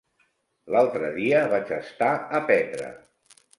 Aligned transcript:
L'altre 0.75 1.11
dia 1.17 1.43
vaig 1.53 1.75
estar 1.79 2.11
a 2.41 2.43
Petra. 2.51 2.91